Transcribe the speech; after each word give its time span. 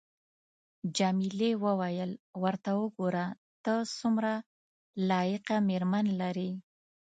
جميلې 0.97 1.51
وويل:: 1.63 2.11
ورته 2.41 2.71
وګوره، 2.81 3.25
ته 3.63 3.73
څومره 3.97 4.33
لایقه 5.09 5.55
مېرمن 5.67 6.05
لرې. 6.21 6.51